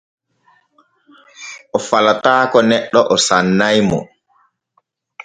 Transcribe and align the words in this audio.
O 1.77 1.77
falataako 1.89 2.59
neɗɗe 2.69 2.99
o 3.13 3.15
sannay 3.27 3.77
mo. 3.89 3.99